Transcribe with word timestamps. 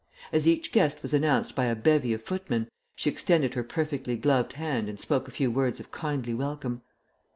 As 0.33 0.47
each 0.47 0.71
guest 0.71 1.03
was 1.03 1.13
announced 1.13 1.53
by 1.55 1.65
a 1.65 1.75
bevy 1.75 2.11
of 2.11 2.23
footmen, 2.23 2.67
she 2.95 3.07
extended 3.07 3.53
her 3.53 3.63
perfectly 3.63 4.15
gloved 4.17 4.53
hand 4.53 4.89
and 4.89 4.99
spoke 4.99 5.27
a 5.27 5.31
few 5.31 5.51
words 5.51 5.79
of 5.79 5.91
kindly 5.91 6.33
welcome. 6.33 6.81